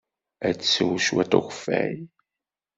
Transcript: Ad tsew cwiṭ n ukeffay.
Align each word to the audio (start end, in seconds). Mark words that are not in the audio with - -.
Ad 0.47 0.55
tsew 0.59 0.93
cwiṭ 1.05 1.31
n 1.35 1.37
ukeffay. 1.39 1.95